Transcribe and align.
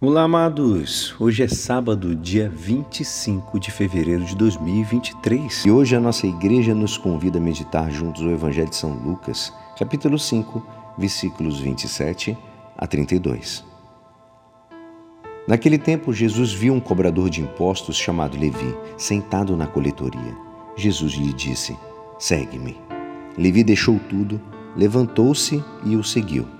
Olá, 0.00 0.22
amados! 0.22 1.12
Hoje 1.18 1.42
é 1.42 1.48
sábado, 1.48 2.14
dia 2.14 2.48
25 2.48 3.58
de 3.58 3.72
fevereiro 3.72 4.24
de 4.24 4.36
2023 4.36 5.64
e 5.64 5.72
hoje 5.72 5.96
a 5.96 6.00
nossa 6.00 6.24
igreja 6.24 6.72
nos 6.72 6.96
convida 6.96 7.38
a 7.38 7.40
meditar 7.40 7.90
juntos 7.90 8.22
o 8.22 8.30
Evangelho 8.30 8.70
de 8.70 8.76
São 8.76 8.92
Lucas, 8.92 9.52
capítulo 9.76 10.16
5, 10.16 10.64
versículos 10.96 11.58
27 11.58 12.38
a 12.76 12.86
32. 12.86 13.64
Naquele 15.48 15.78
tempo, 15.78 16.12
Jesus 16.12 16.52
viu 16.52 16.74
um 16.74 16.80
cobrador 16.80 17.28
de 17.28 17.40
impostos 17.40 17.96
chamado 17.96 18.38
Levi 18.38 18.76
sentado 18.96 19.56
na 19.56 19.66
coletoria. 19.66 20.36
Jesus 20.76 21.14
lhe 21.14 21.32
disse: 21.32 21.76
Segue-me. 22.20 22.78
Levi 23.36 23.64
deixou 23.64 23.98
tudo, 24.08 24.40
levantou-se 24.76 25.60
e 25.84 25.96
o 25.96 26.04
seguiu. 26.04 26.57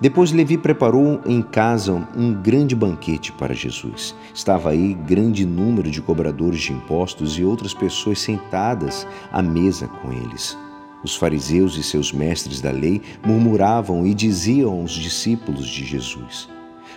Depois 0.00 0.30
Levi 0.32 0.58
preparou 0.58 1.20
em 1.24 1.40
casa 1.40 1.92
um 2.16 2.34
grande 2.34 2.76
banquete 2.76 3.32
para 3.32 3.54
Jesus. 3.54 4.14
Estava 4.34 4.70
aí 4.70 4.94
grande 4.94 5.46
número 5.46 5.90
de 5.90 6.02
cobradores 6.02 6.60
de 6.60 6.72
impostos 6.72 7.38
e 7.38 7.44
outras 7.44 7.72
pessoas 7.72 8.18
sentadas 8.18 9.06
à 9.32 9.42
mesa 9.42 9.88
com 9.88 10.12
eles. 10.12 10.56
Os 11.02 11.14
fariseus 11.14 11.76
e 11.76 11.82
seus 11.82 12.12
mestres 12.12 12.60
da 12.60 12.70
lei 12.70 13.00
murmuravam 13.24 14.06
e 14.06 14.12
diziam 14.12 14.72
aos 14.72 14.92
discípulos 14.92 15.66
de 15.66 15.84
Jesus: 15.84 16.48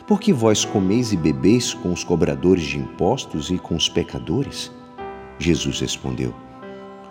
Por 0.07 0.19
que 0.19 0.33
vós 0.33 0.65
comeis 0.65 1.13
e 1.13 1.17
bebeis 1.17 1.73
com 1.73 1.93
os 1.93 2.03
cobradores 2.03 2.63
de 2.63 2.79
impostos 2.79 3.49
e 3.49 3.57
com 3.57 3.75
os 3.75 3.87
pecadores? 3.87 4.71
Jesus 5.37 5.79
respondeu: 5.79 6.33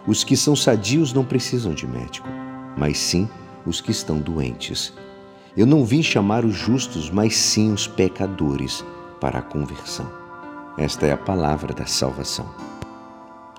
Os 0.07 0.25
que 0.25 0.37
são 0.37 0.57
sadios 0.57 1.13
não 1.13 1.25
precisam 1.25 1.73
de 1.73 1.87
médico, 1.87 2.29
mas 2.77 2.99
sim 2.99 3.29
os 3.65 3.81
que 3.81 3.91
estão 3.91 4.19
doentes. 4.19 4.93
Eu 5.59 5.67
não 5.67 5.85
vim 5.85 6.05
chamar 6.05 6.45
os 6.45 6.55
justos, 6.55 7.11
mas 7.11 7.35
sim 7.37 7.73
os 7.73 7.85
pecadores 7.85 8.85
para 9.21 9.41
a 9.41 9.43
conversão. 9.43 10.09
Esta 10.79 11.05
é 11.05 11.13
a 11.13 11.17
palavra 11.17 11.75
da 11.75 11.85
salvação. 11.85 12.47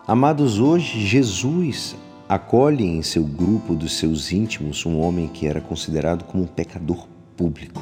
Amados, 0.08 0.61
hoje 0.61 1.06
Jesus 1.06 1.97
acolhe 2.30 2.86
em 2.86 3.02
seu 3.02 3.25
grupo 3.25 3.75
dos 3.75 3.97
seus 3.97 4.31
íntimos 4.31 4.86
um 4.86 4.97
homem 4.97 5.28
que 5.28 5.45
era 5.45 5.59
considerado 5.59 6.23
como 6.23 6.45
um 6.45 6.47
pecador 6.47 7.06
público. 7.36 7.81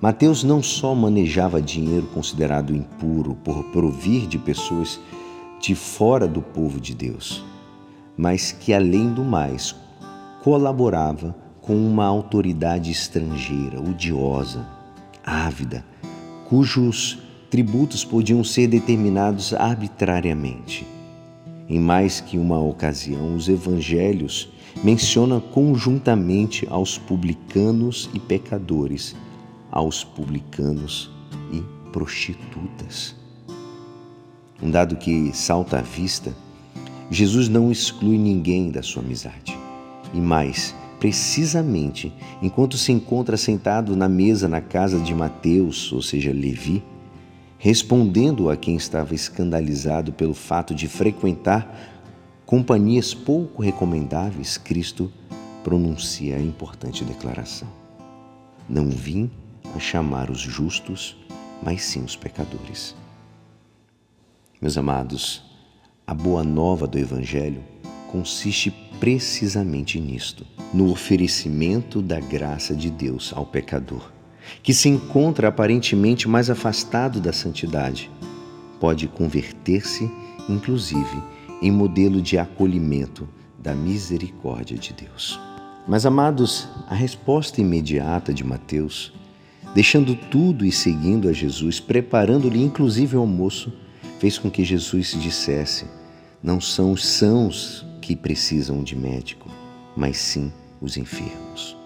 Mateus 0.00 0.42
não 0.42 0.60
só 0.60 0.92
manejava 0.92 1.62
dinheiro 1.62 2.08
considerado 2.08 2.74
impuro 2.74 3.36
por 3.44 3.62
provir 3.70 4.26
de 4.26 4.38
pessoas 4.38 4.98
de 5.60 5.76
fora 5.76 6.26
do 6.26 6.42
povo 6.42 6.80
de 6.80 6.96
Deus, 6.96 7.44
mas 8.16 8.50
que, 8.50 8.74
além 8.74 9.14
do 9.14 9.22
mais, 9.22 9.72
colaborava 10.42 11.41
com 11.62 11.76
uma 11.76 12.04
autoridade 12.04 12.90
estrangeira, 12.90 13.80
odiosa, 13.80 14.66
ávida, 15.24 15.84
cujos 16.48 17.18
tributos 17.48 18.04
podiam 18.04 18.42
ser 18.42 18.66
determinados 18.66 19.54
arbitrariamente. 19.54 20.86
Em 21.68 21.78
mais 21.78 22.20
que 22.20 22.36
uma 22.36 22.60
ocasião, 22.60 23.36
os 23.36 23.48
evangelhos 23.48 24.52
mencionam 24.82 25.40
conjuntamente 25.40 26.66
aos 26.68 26.98
publicanos 26.98 28.10
e 28.12 28.18
pecadores, 28.18 29.14
aos 29.70 30.02
publicanos 30.02 31.10
e 31.52 31.62
prostitutas. 31.92 33.14
Um 34.60 34.70
dado 34.70 34.96
que 34.96 35.30
salta 35.32 35.78
à 35.78 35.82
vista, 35.82 36.34
Jesus 37.10 37.48
não 37.48 37.70
exclui 37.70 38.18
ninguém 38.18 38.70
da 38.70 38.82
sua 38.82 39.02
amizade. 39.02 39.56
E 40.12 40.20
mais, 40.20 40.74
precisamente 41.02 42.12
enquanto 42.40 42.78
se 42.78 42.92
encontra 42.92 43.36
sentado 43.36 43.96
na 43.96 44.08
mesa 44.08 44.46
na 44.46 44.60
casa 44.60 45.00
de 45.00 45.12
Mateus, 45.12 45.92
ou 45.92 46.00
seja, 46.00 46.30
Levi, 46.30 46.80
respondendo 47.58 48.48
a 48.48 48.56
quem 48.56 48.76
estava 48.76 49.12
escandalizado 49.12 50.12
pelo 50.12 50.32
fato 50.32 50.72
de 50.72 50.86
frequentar 50.86 51.90
companhias 52.46 53.12
pouco 53.12 53.62
recomendáveis, 53.62 54.56
Cristo 54.56 55.10
pronuncia 55.64 56.36
a 56.36 56.40
importante 56.40 57.04
declaração: 57.04 57.66
Não 58.68 58.88
vim 58.88 59.28
a 59.74 59.80
chamar 59.80 60.30
os 60.30 60.38
justos, 60.38 61.16
mas 61.60 61.82
sim 61.82 62.04
os 62.04 62.14
pecadores. 62.14 62.94
Meus 64.60 64.78
amados, 64.78 65.42
a 66.06 66.14
boa 66.14 66.44
nova 66.44 66.86
do 66.86 66.96
Evangelho 66.96 67.60
consiste 68.12 68.70
precisamente 69.00 69.98
nisto, 69.98 70.46
no 70.72 70.90
oferecimento 70.90 72.02
da 72.02 72.20
graça 72.20 72.74
de 72.74 72.90
Deus 72.90 73.32
ao 73.34 73.46
pecador, 73.46 74.12
que 74.62 74.74
se 74.74 74.88
encontra 74.88 75.48
aparentemente 75.48 76.28
mais 76.28 76.50
afastado 76.50 77.20
da 77.20 77.32
santidade. 77.32 78.10
Pode 78.78 79.08
converter-se, 79.08 80.10
inclusive, 80.46 81.22
em 81.62 81.70
modelo 81.70 82.20
de 82.20 82.36
acolhimento 82.36 83.26
da 83.58 83.74
misericórdia 83.74 84.76
de 84.76 84.92
Deus. 84.92 85.40
Mas, 85.88 86.04
amados, 86.04 86.68
a 86.86 86.94
resposta 86.94 87.60
imediata 87.60 88.32
de 88.32 88.44
Mateus, 88.44 89.12
deixando 89.74 90.14
tudo 90.14 90.66
e 90.66 90.70
seguindo 90.70 91.28
a 91.28 91.32
Jesus, 91.32 91.80
preparando-lhe 91.80 92.62
inclusive 92.62 93.16
o 93.16 93.20
almoço, 93.20 93.72
fez 94.20 94.38
com 94.38 94.50
que 94.50 94.64
Jesus 94.64 95.16
dissesse: 95.20 95.86
Não 96.42 96.60
são 96.60 96.92
os 96.92 97.04
sãos 97.04 97.86
que 98.02 98.16
precisam 98.16 98.82
de 98.82 98.96
médico, 98.96 99.48
mas 99.96 100.18
sim 100.18 100.52
os 100.80 100.96
enfermos. 100.96 101.76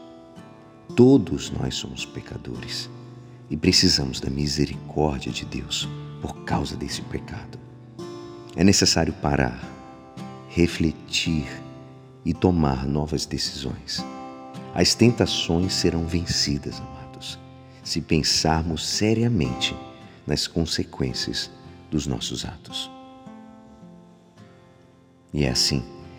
Todos 0.96 1.50
nós 1.50 1.74
somos 1.74 2.06
pecadores 2.06 2.88
e 3.50 3.56
precisamos 3.56 4.18
da 4.18 4.30
misericórdia 4.30 5.30
de 5.30 5.44
Deus 5.44 5.86
por 6.22 6.42
causa 6.44 6.74
desse 6.74 7.02
pecado. 7.02 7.58
É 8.56 8.64
necessário 8.64 9.12
parar, 9.12 9.62
refletir 10.48 11.46
e 12.24 12.32
tomar 12.32 12.86
novas 12.86 13.26
decisões. 13.26 14.02
As 14.74 14.94
tentações 14.94 15.74
serão 15.74 16.06
vencidas, 16.06 16.80
amados, 16.80 17.38
se 17.84 18.00
pensarmos 18.00 18.86
seriamente 18.86 19.76
nas 20.26 20.46
consequências 20.46 21.50
dos 21.90 22.06
nossos 22.06 22.46
atos. 22.46 22.90
E 25.32 25.44
é 25.44 25.50
assim 25.50 25.95